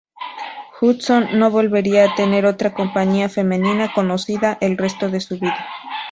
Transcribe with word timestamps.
Hudson 0.79 1.27
no 1.37 1.51
volvería 1.51 2.05
a 2.09 2.15
tener 2.15 2.47
otra 2.47 2.73
compañía 2.73 3.29
femenina 3.29 3.93
conocida 3.93 4.57
el 4.59 4.75
resto 4.75 5.11
de 5.11 5.19
su 5.21 5.37
vida. 5.37 5.63